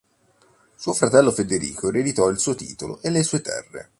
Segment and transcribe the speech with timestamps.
[0.77, 3.89] Suo fratello Federico ereditò il suo titolo e le sue terre.